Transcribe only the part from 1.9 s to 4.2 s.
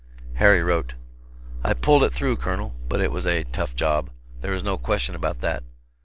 it through, Colonel, but it was a tough job,